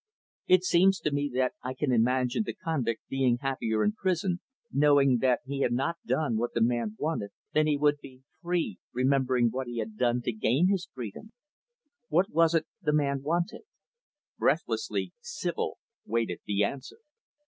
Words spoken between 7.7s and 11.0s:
would he, free, remembering what he had done to gain his